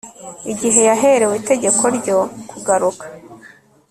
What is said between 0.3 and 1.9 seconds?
igihe yaherewe itegeko